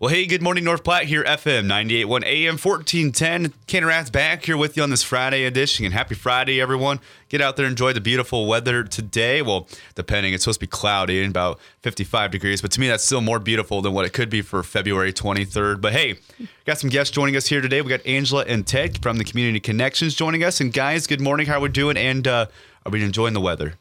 Well, 0.00 0.08
hey, 0.08 0.24
good 0.24 0.40
morning, 0.40 0.64
North 0.64 0.82
Platte 0.82 1.04
here, 1.04 1.22
FM 1.24 1.66
98.1 1.66 2.24
AM 2.24 2.56
1410. 2.56 3.52
Canon 3.66 3.86
Rath's 3.86 4.08
back 4.08 4.46
here 4.46 4.56
with 4.56 4.74
you 4.74 4.82
on 4.82 4.88
this 4.88 5.02
Friday 5.02 5.44
edition. 5.44 5.84
And 5.84 5.92
happy 5.92 6.14
Friday, 6.14 6.58
everyone. 6.58 7.00
Get 7.28 7.42
out 7.42 7.58
there, 7.58 7.66
enjoy 7.66 7.92
the 7.92 8.00
beautiful 8.00 8.46
weather 8.46 8.82
today. 8.82 9.42
Well, 9.42 9.68
depending, 9.96 10.32
it's 10.32 10.44
supposed 10.44 10.58
to 10.58 10.64
be 10.64 10.70
cloudy 10.70 11.20
and 11.20 11.28
about 11.28 11.60
55 11.82 12.30
degrees, 12.30 12.62
but 12.62 12.70
to 12.70 12.80
me, 12.80 12.88
that's 12.88 13.04
still 13.04 13.20
more 13.20 13.38
beautiful 13.38 13.82
than 13.82 13.92
what 13.92 14.06
it 14.06 14.14
could 14.14 14.30
be 14.30 14.40
for 14.40 14.62
February 14.62 15.12
23rd. 15.12 15.82
But 15.82 15.92
hey, 15.92 16.16
got 16.64 16.78
some 16.78 16.88
guests 16.88 17.14
joining 17.14 17.36
us 17.36 17.48
here 17.48 17.60
today. 17.60 17.82
We 17.82 17.90
got 17.90 18.06
Angela 18.06 18.46
and 18.48 18.66
Ted 18.66 19.02
from 19.02 19.18
the 19.18 19.24
Community 19.24 19.60
Connections 19.60 20.14
joining 20.14 20.42
us. 20.42 20.62
And 20.62 20.72
guys, 20.72 21.06
good 21.06 21.20
morning. 21.20 21.46
How 21.46 21.58
are 21.58 21.60
we 21.60 21.68
doing? 21.68 21.98
And 21.98 22.26
uh, 22.26 22.46
are 22.86 22.90
we 22.90 23.04
enjoying 23.04 23.34
the 23.34 23.40
weather? 23.42 23.74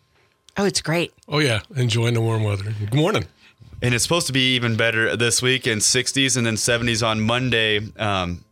Oh, 0.57 0.65
it's 0.65 0.81
great. 0.81 1.13
Oh, 1.29 1.39
yeah. 1.39 1.61
Enjoying 1.77 2.13
the 2.13 2.19
warm 2.19 2.43
weather. 2.43 2.65
Good 2.77 2.93
morning. 2.93 3.23
And 3.81 3.93
it's 3.93 4.03
supposed 4.03 4.27
to 4.27 4.33
be 4.33 4.55
even 4.55 4.75
better 4.75 5.15
this 5.15 5.41
week 5.41 5.65
in 5.65 5.79
60s 5.79 6.35
and 6.35 6.45
then 6.45 6.55
70s 6.55 7.05
on 7.05 7.21
Monday. 7.21 7.79
Um, 7.97 8.43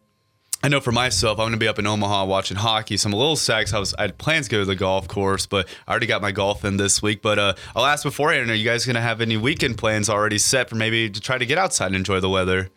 I 0.63 0.69
know 0.69 0.79
for 0.79 0.91
myself, 0.91 1.37
I'm 1.37 1.43
going 1.43 1.51
to 1.51 1.57
be 1.57 1.67
up 1.67 1.77
in 1.77 1.85
Omaha 1.85 2.25
watching 2.25 2.57
hockey. 2.57 2.97
So 2.97 3.07
I'm 3.07 3.13
a 3.13 3.17
little 3.17 3.35
sad 3.35 3.71
I 3.73 3.79
was 3.79 3.93
I 3.93 4.03
had 4.03 4.17
plans 4.17 4.47
to 4.47 4.51
go 4.51 4.59
to 4.59 4.65
the 4.65 4.75
golf 4.75 5.07
course, 5.07 5.45
but 5.45 5.67
I 5.87 5.91
already 5.91 6.07
got 6.07 6.21
my 6.21 6.31
golf 6.31 6.65
in 6.65 6.77
this 6.77 7.01
week. 7.01 7.21
But 7.21 7.37
uh, 7.37 7.53
I'll 7.75 7.85
ask 7.85 8.03
beforehand: 8.03 8.49
Are 8.49 8.55
you 8.55 8.65
guys 8.65 8.85
going 8.85 8.95
to 8.95 9.01
have 9.01 9.21
any 9.21 9.37
weekend 9.37 9.77
plans 9.77 10.09
already 10.09 10.39
set 10.39 10.69
for 10.69 10.75
maybe 10.75 11.09
to 11.09 11.21
try 11.21 11.37
to 11.37 11.45
get 11.45 11.59
outside 11.59 11.87
and 11.87 11.95
enjoy 11.95 12.19
the 12.19 12.29
weather? 12.29 12.69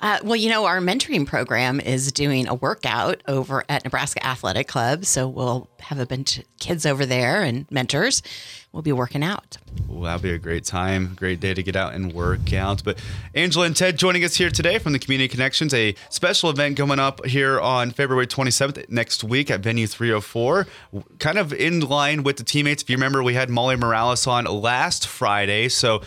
Uh, 0.00 0.18
well, 0.24 0.36
you 0.36 0.50
know, 0.50 0.64
our 0.66 0.80
mentoring 0.80 1.26
program 1.26 1.80
is 1.80 2.10
doing 2.12 2.48
a 2.48 2.54
workout 2.54 3.22
over 3.28 3.64
at 3.68 3.84
Nebraska 3.84 4.24
Athletic 4.26 4.68
Club. 4.68 5.04
So 5.04 5.28
we'll 5.28 5.68
have 5.80 5.98
a 5.98 6.06
bunch 6.06 6.38
of 6.38 6.44
kids 6.58 6.84
over 6.84 7.06
there 7.06 7.42
and 7.42 7.70
mentors. 7.70 8.22
We'll 8.72 8.82
be 8.82 8.90
working 8.90 9.22
out. 9.22 9.56
Well, 9.86 10.02
that'll 10.02 10.20
be 10.20 10.32
a 10.32 10.38
great 10.38 10.64
time, 10.64 11.14
great 11.14 11.38
day 11.38 11.54
to 11.54 11.62
get 11.62 11.76
out 11.76 11.94
and 11.94 12.12
work 12.12 12.52
out. 12.52 12.82
But 12.82 13.00
Angela 13.32 13.66
and 13.66 13.76
Ted 13.76 13.96
joining 13.96 14.24
us 14.24 14.34
here 14.34 14.50
today 14.50 14.78
from 14.78 14.92
the 14.92 14.98
Community 14.98 15.28
Connections, 15.28 15.72
a 15.72 15.94
special 16.10 16.50
event 16.50 16.76
coming 16.76 16.98
up 16.98 17.24
here 17.24 17.60
on 17.60 17.92
February 17.92 18.26
27th 18.26 18.90
next 18.90 19.22
week 19.22 19.48
at 19.48 19.60
Venue 19.60 19.86
304. 19.86 20.66
Kind 21.20 21.38
of 21.38 21.52
in 21.52 21.80
line 21.80 22.24
with 22.24 22.36
the 22.36 22.44
TeamMates. 22.44 22.82
If 22.82 22.90
you 22.90 22.96
remember, 22.96 23.22
we 23.22 23.34
had 23.34 23.48
Molly 23.48 23.76
Morales 23.76 24.26
on 24.26 24.44
last 24.46 25.06
Friday. 25.06 25.68
So 25.68 26.02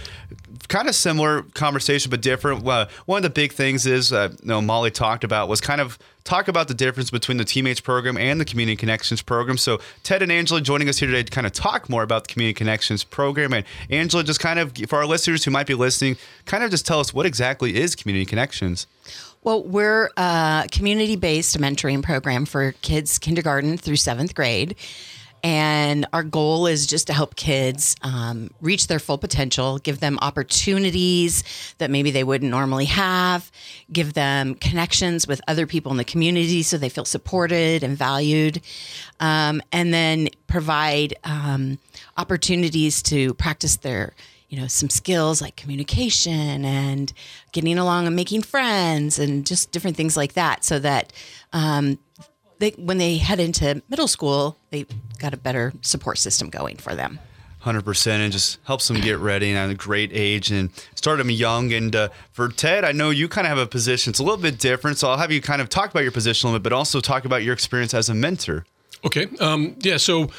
kind 0.68 0.88
of 0.88 0.96
similar 0.96 1.44
conversation, 1.54 2.10
but 2.10 2.22
different. 2.22 2.68
Uh, 2.68 2.88
one 3.06 3.18
of 3.18 3.24
the 3.24 3.30
big 3.30 3.54
things 3.54 3.86
is, 3.86 4.12
uh, 4.12 4.30
you 4.42 4.48
know, 4.48 4.62
Molly 4.62 4.92
talked 4.92 5.24
about 5.24 5.48
was 5.48 5.62
kind 5.62 5.82
of 5.82 5.98
talk 6.24 6.48
about 6.48 6.68
the 6.68 6.74
difference 6.74 7.10
between 7.10 7.38
the 7.38 7.46
TeamMates 7.46 7.82
program 7.82 8.18
and 8.18 8.40
the 8.40 8.46
Community 8.46 8.76
Connections 8.76 9.22
program. 9.22 9.58
So 9.58 9.80
Ted 10.04 10.22
and 10.22 10.32
Angela 10.32 10.60
joining 10.60 10.90
us 10.90 10.98
here 10.98 11.08
today 11.08 11.24
to 11.24 11.32
kind 11.32 11.48
of 11.48 11.54
talk 11.54 11.90
more 11.90 12.04
about 12.04 12.28
the 12.28 12.34
Community 12.34 12.54
Connections 12.54 13.04
program. 13.04 13.54
And 13.54 13.66
Angela, 13.90 14.24
just 14.24 14.40
kind 14.40 14.60
of 14.60 14.74
for 14.88 14.98
our 14.98 15.06
listeners 15.06 15.46
who 15.46 15.52
might 15.52 15.68
be 15.68 15.74
listening, 15.74 16.18
kind 16.46 16.64
of 16.64 16.72
just 16.72 16.86
tell 16.86 17.00
us 17.00 17.14
what 17.14 17.26
exactly 17.26 17.76
is 17.76 17.96
Community 17.96 18.26
Connections. 18.26 18.88
Well, 19.44 19.64
we're 19.64 20.10
a 20.18 20.68
community 20.72 21.16
based 21.16 21.58
mentoring 21.58 22.04
program 22.04 22.46
for 22.46 22.74
kids 22.82 23.18
kindergarten 23.18 23.78
through 23.78 23.96
seventh 23.96 24.36
grade. 24.36 24.76
And 25.48 26.06
our 26.12 26.24
goal 26.24 26.68
is 26.68 26.86
just 26.86 27.08
to 27.08 27.14
help 27.14 27.38
kids 27.38 27.96
um, 28.02 28.50
reach 28.60 28.88
their 28.88 29.00
full 29.00 29.18
potential, 29.18 29.78
give 29.78 30.02
them 30.02 30.20
opportunities 30.22 31.42
that 31.78 31.90
maybe 31.90 32.12
they 32.12 32.26
wouldn't 32.26 32.52
normally 32.52 32.84
have, 32.84 33.50
give 33.90 34.12
them 34.12 34.56
connections 34.56 35.26
with 35.26 35.40
other 35.48 35.66
people 35.66 35.90
in 35.90 35.98
the 35.98 36.04
community 36.04 36.64
so 36.64 36.78
they 36.78 36.90
feel 36.90 37.06
supported 37.06 37.82
and 37.82 37.98
valued, 37.98 38.60
um, 39.22 39.62
and 39.72 39.94
then 39.94 40.28
provide 40.48 41.14
um, 41.24 41.80
opportunities 42.18 43.02
to 43.04 43.34
practice 43.36 43.78
their 43.78 44.16
you 44.50 44.60
know 44.60 44.68
some 44.68 44.90
skills 44.90 45.42
like 45.42 45.56
communication 45.56 46.66
and 46.66 47.14
getting 47.54 47.78
along 47.78 48.06
and 48.06 48.18
making 48.18 48.42
friends 48.42 49.18
and 49.18 49.46
just 49.46 49.72
different 49.72 49.96
things 49.96 50.18
like 50.18 50.34
that 50.34 50.66
so 50.66 50.78
that 50.80 51.14
um, 51.54 52.00
they, 52.60 52.72
when 52.72 52.98
they 52.98 53.18
head 53.18 53.40
into 53.40 53.82
middle 53.90 54.08
school, 54.08 54.58
they 54.70 54.86
got 55.20 55.34
a 55.34 55.38
better 55.38 55.74
support 55.82 56.18
system 56.18 56.50
going 56.50 56.78
for 56.78 56.96
them. 56.96 57.20
100% 57.64 58.08
and 58.08 58.32
just 58.32 58.60
helps 58.64 58.88
them 58.88 59.00
get 59.02 59.18
ready 59.20 59.50
and 59.50 59.58
at 59.58 59.70
a 59.70 59.76
great 59.76 60.12
age 60.14 60.52
and 60.52 60.70
start 60.96 61.18
them 61.18 61.30
young. 61.30 61.74
And 61.74 61.96
uh, 61.96 62.10
for 62.32 62.50
Ted, 62.50 62.86
I 62.86 62.92
know 62.92 63.10
you 63.10 63.28
kind 63.28 63.46
of 63.46 63.50
have 63.50 63.58
a 63.58 63.68
position. 63.68 64.12
It's 64.12 64.20
a 64.20 64.24
little 64.24 64.38
bit 64.38 64.60
different. 64.60 64.98
So 64.98 65.10
I'll 65.10 65.18
have 65.18 65.32
you 65.32 65.42
kind 65.42 65.62
of 65.62 65.68
talk 65.68 65.92
about 65.92 66.04
your 66.04 66.12
position 66.12 66.48
a 66.48 66.52
little 66.52 66.60
bit, 66.60 66.64
but 66.64 66.74
also 66.74 67.02
talk 67.02 67.26
about 67.26 67.44
your 67.44 67.54
experience 67.54 67.94
as 67.94 68.10
a 68.10 68.14
mentor. 68.14 68.66
Okay. 69.04 69.28
Um, 69.40 69.76
yeah. 69.80 69.98
So 69.98 70.30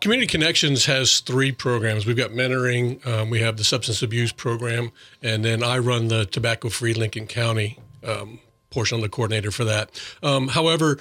Community 0.00 0.26
Connections 0.26 0.84
has 0.84 1.20
three 1.20 1.52
programs. 1.52 2.04
We've 2.04 2.16
got 2.16 2.30
mentoring, 2.30 3.04
um, 3.06 3.30
we 3.30 3.40
have 3.40 3.56
the 3.56 3.64
substance 3.64 4.02
abuse 4.02 4.32
program, 4.32 4.92
and 5.22 5.44
then 5.44 5.62
I 5.62 5.78
run 5.78 6.08
the 6.08 6.26
tobacco 6.26 6.68
free 6.68 6.92
Lincoln 6.92 7.26
County 7.26 7.78
um, 8.06 8.40
portion. 8.68 8.96
I'm 8.96 9.02
the 9.02 9.08
coordinator 9.08 9.50
for 9.50 9.64
that. 9.64 9.98
Um, 10.22 10.48
however, 10.48 10.98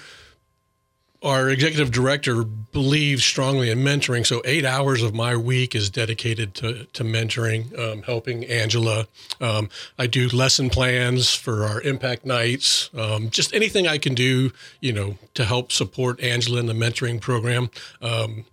our 1.23 1.49
executive 1.49 1.91
director 1.91 2.43
believes 2.43 3.23
strongly 3.23 3.69
in 3.69 3.79
mentoring. 3.79 4.25
So 4.25 4.41
eight 4.43 4.65
hours 4.65 5.01
of 5.01 5.13
my 5.13 5.35
week 5.37 5.73
is 5.73 5.89
dedicated 5.89 6.53
to, 6.55 6.85
to 6.85 7.03
mentoring, 7.03 7.77
um, 7.79 8.03
helping 8.03 8.43
Angela. 8.45 9.07
Um, 9.39 9.69
I 9.97 10.07
do 10.07 10.27
lesson 10.27 10.69
plans 10.69 11.33
for 11.33 11.63
our 11.63 11.81
impact 11.81 12.25
nights, 12.25 12.89
um, 12.97 13.29
just 13.29 13.53
anything 13.53 13.87
I 13.87 13.97
can 13.97 14.15
do, 14.15 14.51
you 14.81 14.91
know, 14.91 15.17
to 15.35 15.45
help 15.45 15.71
support 15.71 16.21
Angela 16.21 16.59
in 16.59 16.65
the 16.65 16.73
mentoring 16.73 17.21
program. 17.21 17.69
Um, 18.01 18.45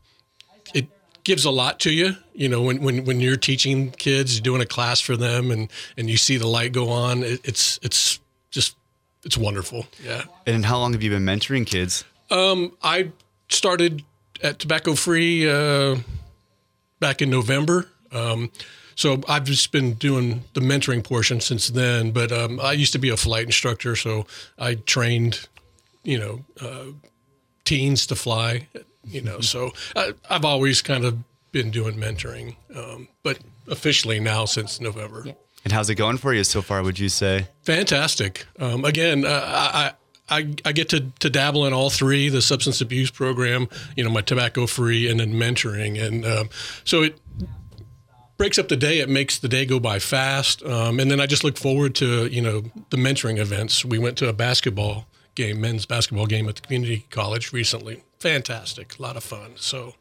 it 0.72 0.86
gives 1.24 1.44
a 1.44 1.50
lot 1.50 1.80
to 1.80 1.92
you, 1.92 2.16
you 2.34 2.48
know, 2.48 2.62
when, 2.62 2.82
when, 2.82 3.04
when 3.04 3.20
you're 3.20 3.36
teaching 3.36 3.90
kids, 3.90 4.40
doing 4.40 4.60
a 4.60 4.66
class 4.66 5.00
for 5.00 5.16
them 5.16 5.50
and, 5.50 5.70
and 5.96 6.08
you 6.08 6.16
see 6.16 6.36
the 6.36 6.46
light 6.46 6.72
go 6.72 6.88
on, 6.90 7.24
it, 7.24 7.40
it's, 7.42 7.80
it's 7.82 8.20
just, 8.52 8.76
it's 9.24 9.36
wonderful. 9.36 9.86
Yeah. 10.04 10.22
And 10.46 10.64
how 10.64 10.78
long 10.78 10.92
have 10.92 11.02
you 11.02 11.10
been 11.10 11.24
mentoring 11.24 11.66
kids? 11.66 12.04
Um, 12.30 12.76
I 12.82 13.12
started 13.48 14.04
at 14.42 14.58
Tobacco 14.58 14.94
Free 14.94 15.48
uh, 15.48 15.96
back 16.98 17.22
in 17.22 17.30
November. 17.30 17.88
Um, 18.12 18.50
so 18.94 19.20
I've 19.28 19.44
just 19.44 19.72
been 19.72 19.94
doing 19.94 20.44
the 20.54 20.60
mentoring 20.60 21.02
portion 21.02 21.40
since 21.40 21.68
then. 21.68 22.10
But 22.10 22.32
um, 22.32 22.60
I 22.60 22.72
used 22.72 22.92
to 22.92 22.98
be 22.98 23.08
a 23.08 23.16
flight 23.16 23.46
instructor, 23.46 23.96
so 23.96 24.26
I 24.58 24.74
trained, 24.74 25.48
you 26.02 26.18
know, 26.18 26.44
uh, 26.60 26.92
teens 27.64 28.06
to 28.08 28.14
fly. 28.14 28.68
You 29.04 29.22
know, 29.22 29.40
so 29.40 29.72
I, 29.96 30.12
have 30.28 30.44
always 30.44 30.82
kind 30.82 31.06
of 31.06 31.18
been 31.52 31.70
doing 31.70 31.96
mentoring, 31.96 32.56
um, 32.76 33.08
but 33.22 33.38
officially 33.66 34.20
now 34.20 34.44
since 34.44 34.80
November. 34.80 35.22
Yeah. 35.24 35.32
And 35.64 35.72
how's 35.72 35.88
it 35.90 35.94
going 35.94 36.18
for 36.18 36.34
you 36.34 36.44
so 36.44 36.62
far? 36.62 36.82
Would 36.82 36.98
you 36.98 37.08
say 37.08 37.46
fantastic? 37.62 38.46
Um, 38.58 38.84
again, 38.84 39.24
uh, 39.24 39.42
I, 39.46 39.92
I, 40.30 40.54
I 40.64 40.72
get 40.72 40.88
to, 40.90 41.00
to 41.00 41.28
dabble 41.28 41.66
in 41.66 41.72
all 41.72 41.90
three 41.90 42.28
the 42.28 42.40
substance 42.40 42.80
abuse 42.80 43.10
program, 43.10 43.68
you 43.96 44.04
know, 44.04 44.10
my 44.10 44.20
tobacco 44.20 44.66
free, 44.66 45.10
and 45.10 45.20
then 45.20 45.32
mentoring. 45.32 46.00
And 46.00 46.24
um, 46.24 46.50
so 46.84 47.02
it 47.02 47.18
breaks 48.36 48.58
up 48.58 48.68
the 48.68 48.76
day. 48.76 49.00
It 49.00 49.08
makes 49.08 49.38
the 49.38 49.48
day 49.48 49.66
go 49.66 49.80
by 49.80 49.98
fast. 49.98 50.62
Um, 50.64 51.00
and 51.00 51.10
then 51.10 51.20
I 51.20 51.26
just 51.26 51.44
look 51.44 51.58
forward 51.58 51.94
to, 51.96 52.26
you 52.26 52.40
know, 52.40 52.62
the 52.90 52.96
mentoring 52.96 53.38
events. 53.38 53.84
We 53.84 53.98
went 53.98 54.16
to 54.18 54.28
a 54.28 54.32
basketball 54.32 55.06
game, 55.34 55.60
men's 55.60 55.84
basketball 55.84 56.26
game 56.26 56.48
at 56.48 56.56
the 56.56 56.62
community 56.62 57.06
college 57.10 57.52
recently. 57.52 58.02
Fantastic, 58.20 58.98
a 58.98 59.02
lot 59.02 59.16
of 59.16 59.24
fun. 59.24 59.52
So 59.56 59.94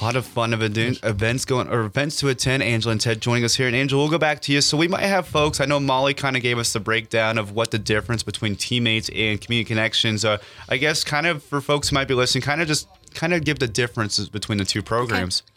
a 0.00 0.04
lot 0.04 0.16
of 0.16 0.24
fun 0.26 0.54
of 0.54 0.62
events 0.62 1.44
going 1.44 1.68
or 1.68 1.80
events 1.84 2.16
to 2.16 2.28
attend. 2.28 2.62
Angela 2.62 2.92
and 2.92 3.00
Ted 3.00 3.20
joining 3.20 3.44
us 3.44 3.54
here, 3.54 3.66
and 3.66 3.76
Angela, 3.76 4.02
we'll 4.02 4.10
go 4.10 4.18
back 4.18 4.40
to 4.42 4.52
you. 4.52 4.62
So 4.62 4.76
we 4.76 4.88
might 4.88 5.02
have 5.02 5.28
folks. 5.28 5.60
I 5.60 5.66
know 5.66 5.78
Molly 5.78 6.14
kind 6.14 6.36
of 6.36 6.42
gave 6.42 6.58
us 6.58 6.72
the 6.72 6.80
breakdown 6.80 7.36
of 7.36 7.52
what 7.52 7.70
the 7.70 7.78
difference 7.78 8.22
between 8.22 8.56
TeamMates 8.56 9.10
and 9.14 9.40
community 9.40 9.68
connections. 9.68 10.24
Uh, 10.24 10.38
I 10.68 10.78
guess 10.78 11.04
kind 11.04 11.26
of 11.26 11.42
for 11.42 11.60
folks 11.60 11.90
who 11.90 11.94
might 11.94 12.08
be 12.08 12.14
listening, 12.14 12.42
kind 12.42 12.62
of 12.62 12.68
just 12.68 12.88
kind 13.14 13.34
of 13.34 13.44
give 13.44 13.58
the 13.58 13.68
differences 13.68 14.28
between 14.28 14.58
the 14.58 14.64
two 14.64 14.82
programs. 14.82 15.42
Okay. 15.42 15.52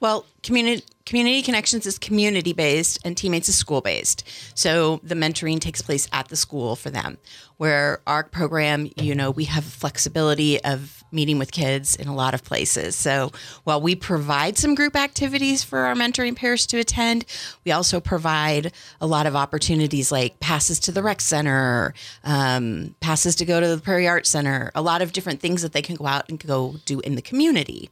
Well, 0.00 0.26
community 0.42 0.84
community 1.04 1.42
connections 1.42 1.86
is 1.86 1.98
community 1.98 2.52
based 2.52 2.98
and 3.04 3.16
TeamMates 3.16 3.48
is 3.48 3.56
school 3.56 3.80
based. 3.80 4.26
So 4.54 5.00
the 5.02 5.14
mentoring 5.14 5.60
takes 5.60 5.82
place 5.82 6.08
at 6.12 6.28
the 6.28 6.36
school 6.36 6.76
for 6.76 6.90
them. 6.90 7.18
Where 7.56 8.00
our 8.06 8.24
program, 8.24 8.90
you 8.96 9.14
know, 9.14 9.30
we 9.30 9.44
have 9.44 9.64
flexibility 9.64 10.62
of 10.64 11.04
meeting 11.12 11.38
with 11.38 11.52
kids 11.52 11.94
in 11.94 12.08
a 12.08 12.14
lot 12.14 12.34
of 12.34 12.42
places. 12.42 12.96
So 12.96 13.30
while 13.64 13.80
we 13.80 13.94
provide 13.94 14.56
some 14.56 14.74
group 14.74 14.96
activities 14.96 15.62
for 15.62 15.80
our 15.80 15.94
mentoring 15.94 16.34
pairs 16.34 16.66
to 16.66 16.78
attend, 16.78 17.24
we 17.64 17.70
also 17.70 18.00
provide 18.00 18.72
a 19.00 19.06
lot 19.06 19.26
of 19.26 19.36
opportunities 19.36 20.10
like 20.10 20.40
passes 20.40 20.80
to 20.80 20.92
the 20.92 21.02
rec 21.02 21.20
center, 21.20 21.94
um, 22.24 22.94
passes 23.00 23.36
to 23.36 23.44
go 23.44 23.60
to 23.60 23.76
the 23.76 23.80
Prairie 23.80 24.08
Art 24.08 24.26
Center, 24.26 24.72
a 24.74 24.82
lot 24.82 25.02
of 25.02 25.12
different 25.12 25.40
things 25.40 25.62
that 25.62 25.72
they 25.72 25.82
can 25.82 25.96
go 25.96 26.06
out 26.06 26.28
and 26.28 26.44
go 26.44 26.76
do 26.84 27.00
in 27.00 27.14
the 27.14 27.22
community. 27.22 27.90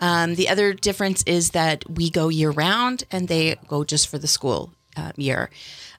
Um, 0.00 0.36
the 0.36 0.48
other 0.48 0.72
difference 0.72 1.22
is 1.24 1.50
that 1.50 1.88
we 1.88 2.10
go 2.10 2.28
year 2.28 2.50
round 2.50 3.04
and 3.10 3.28
they 3.28 3.56
go 3.66 3.84
just 3.84 4.08
for 4.08 4.18
the 4.18 4.28
school 4.28 4.72
uh, 4.96 5.12
year. 5.16 5.50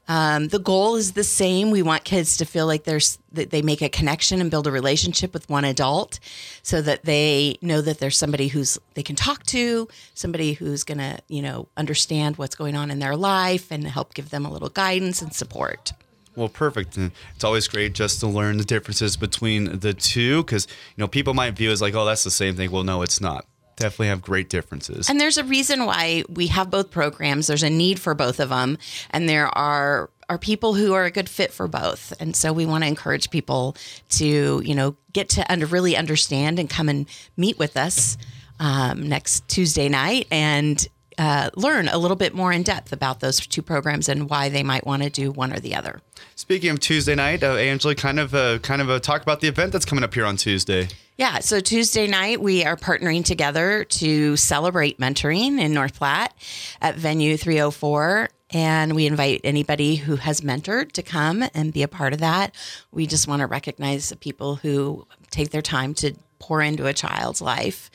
Um, 0.08 0.48
the 0.48 0.58
goal 0.58 0.96
is 0.96 1.12
the 1.12 1.24
same. 1.24 1.70
We 1.70 1.84
want 1.84 2.04
kids 2.04 2.38
to 2.38 2.46
feel 2.46 2.66
like 2.66 2.84
there's 2.84 3.20
that 3.34 3.52
they 3.52 3.62
make 3.62 3.84
a 3.84 3.90
connection 3.90 4.42
and 4.42 4.50
build 4.50 4.66
a 4.66 4.72
relationship 4.72 5.36
with 5.36 5.48
one 5.48 5.66
adult, 5.66 6.20
so 6.64 6.82
that 6.82 7.06
they 7.06 7.60
know 7.62 7.80
that 7.82 8.00
there's 8.00 8.18
somebody 8.18 8.48
who's 8.48 8.80
they 8.96 9.04
can 9.04 9.16
talk 9.16 9.44
to, 9.48 9.88
somebody 10.16 10.54
who's 10.54 10.84
gonna 10.84 11.20
you 11.28 11.44
know 11.44 11.68
understand 11.78 12.38
what's 12.38 12.56
going 12.56 12.76
on 12.76 12.90
in 12.90 12.98
their 12.98 13.16
life 13.16 13.72
and 13.72 13.86
help 13.86 14.16
give 14.16 14.32
them 14.32 14.46
a 14.46 14.52
little 14.52 14.70
guidance 14.70 15.22
and 15.22 15.32
support. 15.32 15.94
Well, 16.36 16.50
perfect. 16.50 16.98
And 16.98 17.12
it's 17.36 17.44
always 17.44 17.68
great 17.68 17.94
just 17.94 18.20
to 18.22 18.28
learn 18.28 18.58
the 18.58 18.64
differences 18.64 19.18
between 19.18 19.80
the 19.80 19.94
two 19.94 20.42
because, 20.44 20.68
you 20.96 21.02
know, 21.02 21.08
people 21.08 21.34
might 21.34 21.56
view 21.56 21.70
it 21.70 21.74
as 21.74 21.82
like, 21.82 21.96
oh, 21.96 22.06
that's 22.06 22.24
the 22.24 22.32
same 22.32 22.56
thing. 22.56 22.72
Well, 22.72 22.84
no, 22.84 23.02
it's 23.02 23.20
not. 23.20 23.46
Definitely 23.80 24.08
have 24.08 24.22
great 24.22 24.50
differences. 24.50 25.10
And 25.10 25.20
there's 25.20 25.38
a 25.38 25.44
reason 25.44 25.86
why 25.86 26.24
we 26.30 26.48
have 26.48 26.70
both 26.70 26.92
programs. 26.92 27.48
There's 27.48 27.64
a 27.64 27.70
need 27.70 28.00
for 28.00 28.14
both 28.14 28.40
of 28.40 28.50
them, 28.50 28.78
and 29.10 29.28
there 29.28 29.48
are 29.58 30.10
are 30.30 30.38
people 30.38 30.76
who 30.76 30.94
are 30.94 31.06
a 31.06 31.12
good 31.12 31.28
fit 31.28 31.52
for 31.52 31.68
both. 31.68 32.14
And 32.20 32.36
so 32.36 32.54
we 32.54 32.66
want 32.66 32.84
to 32.84 32.88
encourage 32.88 33.32
people 33.32 33.76
to, 34.10 34.62
you 34.64 34.76
know, 34.76 34.96
get 35.12 35.30
to 35.30 35.52
under, 35.52 35.66
really 35.66 35.98
understand 35.98 36.60
and 36.60 36.70
come 36.70 36.88
and 36.88 37.08
meet 37.36 37.58
with 37.58 37.76
us 37.76 38.16
um, 38.60 39.10
next 39.10 39.48
Tuesday 39.48 39.90
night 39.90 40.28
and 40.30 40.88
uh, 41.18 41.50
learn 41.56 41.88
a 41.88 41.98
little 41.98 42.16
bit 42.16 42.34
more 42.36 42.52
in 42.52 42.64
depth 42.64 42.94
about 42.94 43.20
those 43.20 43.40
two 43.40 43.62
programs 43.62 44.08
and 44.08 44.30
why 44.30 44.50
they 44.50 44.64
might 44.64 44.86
want 44.86 45.04
to 45.04 45.10
do 45.10 45.32
one 45.32 45.52
or 45.52 45.60
the 45.60 45.76
other. 45.76 46.00
Speaking 46.36 46.70
of 46.70 46.80
Tuesday 46.80 47.16
night, 47.16 47.44
uh, 47.44 47.56
Angela, 47.56 47.96
kind 47.96 48.20
of 48.20 48.34
uh, 48.34 48.60
kind 48.60 48.82
of 48.82 48.90
a 48.90 49.00
talk 49.00 49.22
about 49.22 49.42
the 49.42 49.48
event 49.48 49.74
that's 49.74 49.86
coming 49.86 50.04
up 50.04 50.14
here 50.14 50.26
on 50.26 50.38
Tuesday. 50.38 50.88
Yeah, 51.20 51.40
so 51.40 51.60
Tuesday 51.60 52.08
night 52.08 52.40
we 52.40 52.64
are 52.64 52.78
partnering 52.78 53.26
together 53.26 53.84
to 53.84 54.38
celebrate 54.38 55.00
mentoring 55.00 55.60
in 55.60 55.74
North 55.74 55.96
Platte 55.96 56.34
at 56.80 56.96
venue 56.96 57.36
304 57.36 58.30
and 58.52 58.96
we 58.96 59.06
invite 59.06 59.42
anybody 59.44 59.98
who 59.98 60.16
has 60.16 60.40
mentored 60.40 60.94
to 60.94 61.04
come 61.04 61.44
and 61.54 61.74
be 61.74 61.84
a 61.84 61.90
part 61.90 62.14
of 62.14 62.20
that. 62.20 62.56
We 62.94 63.06
just 63.06 63.28
want 63.28 63.42
to 63.42 63.48
recognize 63.48 64.08
the 64.08 64.16
people 64.16 64.56
who 64.56 65.06
take 65.30 65.50
their 65.50 65.62
time 65.62 65.94
to 65.96 66.16
pour 66.40 66.62
into 66.62 66.88
a 66.88 66.94
child's 66.94 67.42
life. 67.42 67.92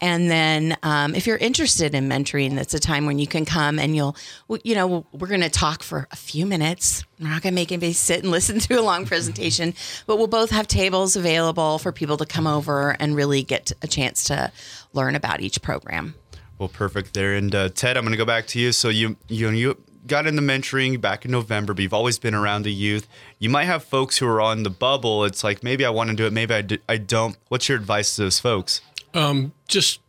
And 0.00 0.30
then, 0.30 0.76
um, 0.82 1.14
if 1.14 1.26
you're 1.26 1.36
interested 1.36 1.94
in 1.94 2.08
mentoring, 2.08 2.54
that's 2.54 2.72
a 2.72 2.80
time 2.80 3.04
when 3.04 3.18
you 3.18 3.26
can 3.26 3.44
come 3.44 3.78
and 3.78 3.94
you'll, 3.94 4.16
you 4.64 4.74
know, 4.74 5.04
we're 5.12 5.28
going 5.28 5.42
to 5.42 5.50
talk 5.50 5.82
for 5.82 6.08
a 6.10 6.16
few 6.16 6.46
minutes. 6.46 7.04
We're 7.18 7.28
not 7.28 7.42
going 7.42 7.52
to 7.52 7.60
make 7.60 7.70
anybody 7.70 7.92
sit 7.92 8.22
and 8.22 8.30
listen 8.30 8.58
to 8.60 8.80
a 8.80 8.82
long 8.82 9.04
presentation, 9.04 9.74
but 10.06 10.16
we'll 10.16 10.26
both 10.26 10.50
have 10.50 10.66
tables 10.66 11.16
available 11.16 11.78
for 11.78 11.92
people 11.92 12.16
to 12.16 12.26
come 12.26 12.46
over 12.46 12.96
and 12.98 13.14
really 13.14 13.42
get 13.42 13.72
a 13.82 13.86
chance 13.86 14.24
to 14.24 14.52
learn 14.94 15.16
about 15.16 15.40
each 15.40 15.60
program. 15.60 16.14
Well, 16.58 16.68
perfect 16.68 17.14
there. 17.14 17.34
And 17.34 17.54
uh, 17.54 17.68
Ted, 17.70 17.96
I'm 17.96 18.04
going 18.04 18.12
to 18.12 18.18
go 18.18 18.24
back 18.24 18.46
to 18.48 18.58
you. 18.58 18.72
So 18.72 18.90
you 18.90 19.16
you 19.28 19.48
and 19.48 19.58
you 19.58 19.82
got 20.06 20.26
into 20.26 20.42
mentoring 20.42 21.00
back 21.00 21.24
in 21.24 21.30
November, 21.30 21.74
but 21.74 21.82
you've 21.82 21.94
always 21.94 22.18
been 22.18 22.34
around 22.34 22.62
the 22.62 22.72
youth. 22.72 23.06
You 23.38 23.50
might 23.50 23.64
have 23.64 23.84
folks 23.84 24.18
who 24.18 24.26
are 24.26 24.40
on 24.40 24.62
the 24.62 24.70
bubble. 24.70 25.24
It's 25.24 25.44
like 25.44 25.62
maybe 25.62 25.84
I 25.84 25.90
want 25.90 26.10
to 26.10 26.16
do 26.16 26.26
it, 26.26 26.32
maybe 26.32 26.54
I, 26.54 26.62
do, 26.62 26.78
I 26.88 26.96
don't. 26.96 27.36
What's 27.48 27.68
your 27.68 27.78
advice 27.78 28.16
to 28.16 28.22
those 28.22 28.38
folks? 28.38 28.80
Um, 29.14 29.52
just 29.68 30.00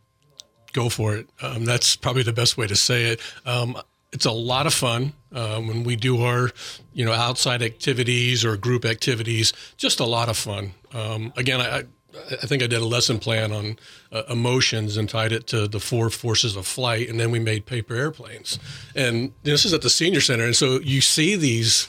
go 0.72 0.88
for 0.88 1.14
it. 1.16 1.28
Um, 1.40 1.64
that's 1.64 1.96
probably 1.96 2.22
the 2.22 2.32
best 2.32 2.56
way 2.56 2.66
to 2.66 2.76
say 2.76 3.04
it. 3.04 3.20
Um, 3.44 3.76
it's 4.12 4.26
a 4.26 4.32
lot 4.32 4.66
of 4.66 4.74
fun 4.74 5.14
um, 5.32 5.66
when 5.66 5.84
we 5.84 5.96
do 5.96 6.22
our, 6.22 6.50
you 6.92 7.04
know, 7.04 7.12
outside 7.12 7.62
activities 7.62 8.44
or 8.44 8.56
group 8.56 8.84
activities. 8.84 9.52
Just 9.76 10.00
a 10.00 10.04
lot 10.04 10.28
of 10.28 10.36
fun. 10.36 10.72
Um, 10.92 11.32
again, 11.36 11.60
I, 11.60 11.84
I 12.14 12.46
think 12.46 12.62
I 12.62 12.66
did 12.66 12.80
a 12.80 12.86
lesson 12.86 13.18
plan 13.18 13.52
on 13.52 13.78
uh, 14.10 14.22
emotions 14.28 14.96
and 14.96 15.08
tied 15.08 15.32
it 15.32 15.46
to 15.48 15.66
the 15.66 15.80
four 15.80 16.10
forces 16.10 16.56
of 16.56 16.66
flight, 16.66 17.08
and 17.08 17.18
then 17.18 17.30
we 17.30 17.38
made 17.38 17.66
paper 17.66 17.94
airplanes. 17.94 18.58
And 18.94 19.32
this 19.42 19.64
is 19.64 19.72
at 19.72 19.82
the 19.82 19.90
senior 19.90 20.20
center, 20.20 20.44
and 20.44 20.56
so 20.56 20.80
you 20.80 21.00
see 21.00 21.36
these 21.36 21.88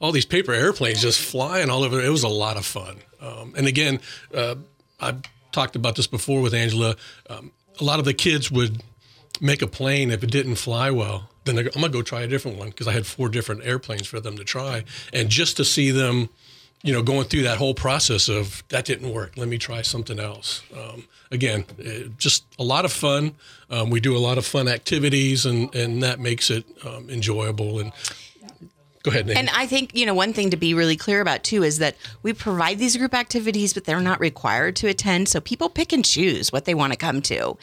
all 0.00 0.12
these 0.12 0.26
paper 0.26 0.52
airplanes 0.52 1.00
just 1.00 1.20
flying 1.20 1.70
all 1.70 1.82
over. 1.82 2.00
It 2.00 2.10
was 2.10 2.24
a 2.24 2.28
lot 2.28 2.56
of 2.56 2.66
fun. 2.66 2.98
Um, 3.20 3.54
and 3.56 3.66
again, 3.66 4.00
uh, 4.34 4.56
I've 5.00 5.22
talked 5.52 5.76
about 5.76 5.96
this 5.96 6.06
before 6.06 6.42
with 6.42 6.52
Angela. 6.52 6.96
Um, 7.30 7.52
a 7.80 7.84
lot 7.84 7.98
of 7.98 8.04
the 8.04 8.14
kids 8.14 8.50
would 8.50 8.82
make 9.40 9.62
a 9.62 9.66
plane 9.66 10.10
if 10.10 10.22
it 10.22 10.30
didn't 10.30 10.56
fly 10.56 10.90
well. 10.90 11.30
Then 11.44 11.58
I'm 11.58 11.68
gonna 11.72 11.88
go 11.88 12.02
try 12.02 12.22
a 12.22 12.26
different 12.26 12.58
one 12.58 12.70
because 12.70 12.88
I 12.88 12.92
had 12.92 13.06
four 13.06 13.28
different 13.28 13.64
airplanes 13.64 14.06
for 14.06 14.20
them 14.20 14.36
to 14.36 14.44
try, 14.44 14.84
and 15.12 15.28
just 15.28 15.56
to 15.58 15.64
see 15.64 15.90
them 15.90 16.28
you 16.84 16.92
know, 16.92 17.02
going 17.02 17.26
through 17.26 17.42
that 17.42 17.56
whole 17.56 17.74
process 17.74 18.28
of 18.28 18.62
that 18.68 18.84
didn't 18.84 19.10
work. 19.10 19.32
Let 19.38 19.48
me 19.48 19.56
try 19.56 19.80
something 19.80 20.20
else. 20.20 20.62
Um, 20.76 21.04
again, 21.30 21.64
it, 21.78 22.18
just 22.18 22.44
a 22.58 22.62
lot 22.62 22.84
of 22.84 22.92
fun. 22.92 23.34
Um, 23.70 23.88
we 23.88 24.00
do 24.00 24.14
a 24.14 24.18
lot 24.18 24.36
of 24.36 24.44
fun 24.44 24.68
activities, 24.68 25.46
and 25.46 25.74
and 25.74 26.02
that 26.02 26.20
makes 26.20 26.50
it 26.50 26.66
um, 26.84 27.08
enjoyable. 27.08 27.80
And 27.80 27.90
go 29.02 29.10
ahead, 29.10 29.30
And 29.30 29.48
I 29.54 29.66
think 29.66 29.96
you 29.96 30.04
know 30.04 30.12
one 30.12 30.34
thing 30.34 30.50
to 30.50 30.58
be 30.58 30.74
really 30.74 30.96
clear 30.96 31.22
about 31.22 31.42
too 31.42 31.62
is 31.62 31.78
that 31.78 31.96
we 32.22 32.34
provide 32.34 32.78
these 32.78 32.98
group 32.98 33.14
activities, 33.14 33.72
but 33.72 33.86
they're 33.86 34.00
not 34.02 34.20
required 34.20 34.76
to 34.76 34.86
attend. 34.86 35.30
So 35.30 35.40
people 35.40 35.70
pick 35.70 35.90
and 35.90 36.04
choose 36.04 36.52
what 36.52 36.66
they 36.66 36.74
want 36.74 36.92
to 36.92 36.98
come 36.98 37.22
to. 37.22 37.56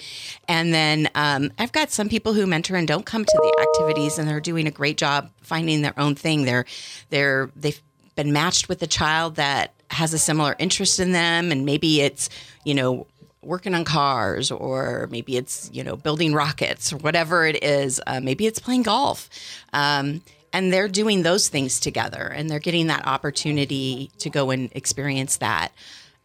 And 0.48 0.74
then 0.74 1.10
um, 1.14 1.52
I've 1.60 1.72
got 1.72 1.92
some 1.92 2.10
people 2.10 2.34
who 2.34 2.48
mentor 2.48 2.76
and 2.76 2.88
don't 2.88 3.06
come 3.06 3.24
to 3.24 3.40
the 3.44 3.68
activities, 3.70 4.18
and 4.18 4.28
they're 4.28 4.40
doing 4.40 4.66
a 4.66 4.72
great 4.72 4.98
job 4.98 5.30
finding 5.44 5.84
their 5.84 5.98
own 6.00 6.16
thing. 6.16 6.46
They're 6.46 6.66
they're 7.12 7.52
they 7.56 7.76
been 8.22 8.34
matched 8.34 8.70
with 8.70 8.84
a 8.84 8.88
child 8.88 9.36
that 9.36 9.74
has 9.90 10.14
a 10.14 10.20
similar 10.20 10.56
interest 10.60 11.00
in 11.00 11.12
them 11.12 11.52
and 11.52 11.66
maybe 11.66 12.02
it's 12.02 12.30
you 12.64 12.74
know 12.76 13.08
working 13.42 13.74
on 13.74 13.84
cars 13.84 14.52
or 14.52 15.08
maybe 15.10 15.36
it's 15.36 15.72
you 15.74 15.84
know 15.84 15.96
building 15.96 16.32
rockets 16.32 16.94
or 16.94 16.98
whatever 16.98 17.48
it 17.48 17.64
is 17.64 18.00
uh, 18.06 18.20
maybe 18.22 18.46
it's 18.46 18.60
playing 18.60 18.84
golf. 18.84 19.28
Um, 19.74 20.22
and 20.54 20.72
they're 20.72 20.88
doing 20.88 21.24
those 21.24 21.48
things 21.48 21.80
together 21.80 22.32
and 22.36 22.48
they're 22.48 22.60
getting 22.60 22.88
that 22.88 23.08
opportunity 23.08 24.12
to 24.20 24.30
go 24.30 24.52
and 24.52 24.70
experience 24.74 25.38
that. 25.38 25.72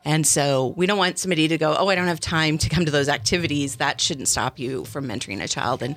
And 0.04 0.26
so 0.26 0.74
we 0.76 0.84
don't 0.84 0.98
want 0.98 1.18
somebody 1.18 1.48
to 1.48 1.56
go 1.56 1.74
oh 1.78 1.88
i 1.88 1.94
don't 1.94 2.08
have 2.08 2.20
time 2.20 2.58
to 2.58 2.68
come 2.68 2.84
to 2.84 2.90
those 2.90 3.08
activities. 3.08 3.76
That 3.76 4.02
shouldn't 4.02 4.28
stop 4.28 4.58
you 4.58 4.84
from 4.84 5.08
mentoring 5.08 5.42
a 5.42 5.48
child. 5.48 5.82
And 5.82 5.96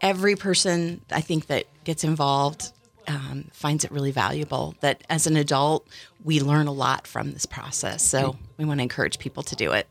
every 0.00 0.36
person 0.36 1.02
i 1.10 1.20
think 1.20 1.48
that 1.48 1.64
gets 1.84 2.04
involved 2.04 2.72
um, 3.08 3.46
finds 3.52 3.84
it 3.84 3.90
really 3.90 4.12
valuable. 4.12 4.74
That 4.80 5.02
as 5.10 5.26
an 5.26 5.36
adult, 5.36 5.86
we 6.22 6.40
learn 6.40 6.66
a 6.66 6.72
lot 6.72 7.06
from 7.06 7.32
this 7.32 7.46
process. 7.46 8.06
So 8.06 8.36
we 8.56 8.64
want 8.64 8.78
to 8.78 8.82
encourage 8.82 9.18
people 9.18 9.42
to 9.44 9.56
do 9.56 9.72
it. 9.72 9.88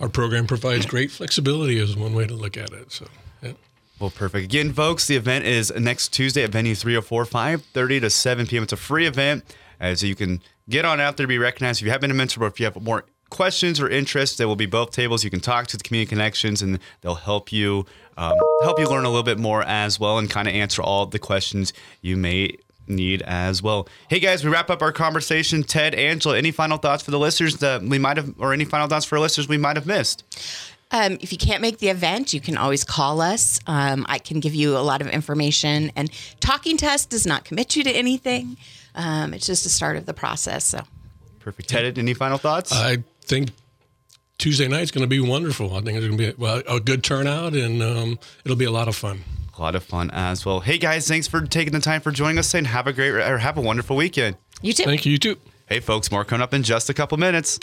Our 0.00 0.08
program 0.08 0.46
provides 0.46 0.86
great 0.86 1.10
flexibility, 1.10 1.78
is 1.78 1.96
one 1.96 2.14
way 2.14 2.26
to 2.26 2.34
look 2.34 2.56
at 2.56 2.72
it. 2.72 2.90
So. 2.90 3.06
Yeah. 3.42 3.52
Well, 4.00 4.10
perfect. 4.10 4.44
Again, 4.44 4.72
folks, 4.72 5.06
the 5.06 5.16
event 5.16 5.44
is 5.44 5.72
next 5.76 6.08
Tuesday 6.08 6.42
at 6.42 6.50
Venue 6.50 6.74
304, 6.74 7.24
5.30 7.26 8.00
to 8.00 8.10
7 8.10 8.46
p.m. 8.46 8.64
It's 8.64 8.72
a 8.72 8.76
free 8.76 9.06
event, 9.06 9.44
uh, 9.80 9.94
so 9.94 10.06
you 10.06 10.16
can 10.16 10.40
get 10.68 10.84
on 10.84 11.00
out 11.00 11.16
there 11.16 11.24
to 11.24 11.28
be 11.28 11.38
recognized. 11.38 11.80
If 11.80 11.86
you 11.86 11.92
have 11.92 12.00
been 12.00 12.10
a 12.10 12.14
mentor 12.14 12.42
or 12.42 12.48
if 12.48 12.58
you 12.58 12.66
have 12.66 12.80
more 12.82 13.04
questions 13.34 13.80
or 13.80 13.88
interests, 13.88 14.36
there 14.38 14.48
will 14.48 14.56
be 14.56 14.66
both 14.66 14.90
tables. 14.90 15.24
You 15.24 15.30
can 15.30 15.40
talk 15.40 15.66
to 15.68 15.76
the 15.76 15.84
community 15.84 16.08
connections, 16.08 16.62
and 16.62 16.78
they'll 17.02 17.14
help 17.14 17.52
you 17.52 17.84
um, 18.16 18.34
help 18.62 18.78
you 18.78 18.88
learn 18.88 19.04
a 19.04 19.08
little 19.08 19.24
bit 19.24 19.38
more 19.38 19.62
as 19.64 20.00
well, 20.00 20.18
and 20.18 20.30
kind 20.30 20.48
of 20.48 20.54
answer 20.54 20.82
all 20.82 21.04
the 21.06 21.18
questions 21.18 21.72
you 22.00 22.16
may 22.16 22.56
need 22.86 23.22
as 23.22 23.62
well. 23.62 23.88
Hey 24.08 24.20
guys, 24.20 24.44
we 24.44 24.50
wrap 24.50 24.70
up 24.70 24.82
our 24.82 24.92
conversation. 24.92 25.62
Ted, 25.62 25.94
Angela, 25.94 26.36
any 26.36 26.50
final 26.50 26.78
thoughts 26.78 27.02
for 27.02 27.10
the 27.10 27.18
listeners 27.18 27.56
that 27.56 27.82
we 27.82 27.98
might 27.98 28.16
have, 28.16 28.34
or 28.38 28.52
any 28.52 28.64
final 28.64 28.88
thoughts 28.88 29.04
for 29.04 29.18
listeners 29.18 29.48
we 29.48 29.58
might 29.58 29.76
have 29.76 29.86
missed? 29.86 30.22
Um, 30.90 31.18
if 31.20 31.32
you 31.32 31.38
can't 31.38 31.60
make 31.60 31.78
the 31.78 31.88
event, 31.88 32.32
you 32.32 32.40
can 32.40 32.56
always 32.56 32.84
call 32.84 33.20
us. 33.20 33.58
Um, 33.66 34.06
I 34.08 34.18
can 34.18 34.38
give 34.38 34.54
you 34.54 34.76
a 34.76 34.84
lot 34.84 35.00
of 35.00 35.08
information. 35.08 35.90
And 35.96 36.08
talking 36.38 36.76
to 36.76 36.86
us 36.86 37.04
does 37.04 37.26
not 37.26 37.44
commit 37.44 37.74
you 37.74 37.82
to 37.84 37.90
anything. 37.90 38.56
Um, 38.94 39.34
it's 39.34 39.46
just 39.46 39.64
the 39.64 39.70
start 39.70 39.96
of 39.96 40.06
the 40.06 40.14
process. 40.14 40.64
So 40.64 40.82
perfect. 41.40 41.68
Ted, 41.68 41.98
any 41.98 42.14
final 42.14 42.38
thoughts? 42.38 42.70
I 42.72 42.98
think 43.24 43.50
Tuesday 44.38 44.68
night 44.68 44.82
is 44.82 44.90
going 44.90 45.02
to 45.02 45.08
be 45.08 45.20
wonderful. 45.20 45.74
I 45.74 45.80
think 45.80 45.96
it's 45.98 46.06
going 46.06 46.18
to 46.18 46.32
be 46.32 46.34
well, 46.36 46.62
a 46.68 46.80
good 46.80 47.02
turnout, 47.02 47.54
and 47.54 47.82
um, 47.82 48.18
it'll 48.44 48.56
be 48.56 48.64
a 48.64 48.70
lot 48.70 48.88
of 48.88 48.96
fun 48.96 49.24
a 49.56 49.62
lot 49.62 49.74
of 49.74 49.84
fun 49.84 50.10
as 50.12 50.44
well. 50.44 50.60
Hey 50.60 50.78
guys, 50.78 51.06
thanks 51.06 51.28
for 51.28 51.42
taking 51.46 51.72
the 51.72 51.80
time 51.80 52.00
for 52.00 52.10
joining 52.10 52.38
us 52.38 52.54
and 52.54 52.66
have 52.66 52.86
a 52.86 52.92
great 52.92 53.10
or 53.10 53.38
have 53.38 53.56
a 53.56 53.60
wonderful 53.60 53.96
weekend. 53.96 54.36
You 54.62 54.72
too. 54.72 54.84
Thank 54.84 55.06
you. 55.06 55.12
You 55.12 55.18
too. 55.18 55.36
Hey 55.66 55.80
folks, 55.80 56.10
more 56.10 56.24
coming 56.24 56.42
up 56.42 56.52
in 56.52 56.62
just 56.62 56.90
a 56.90 56.94
couple 56.94 57.16
minutes. 57.18 57.58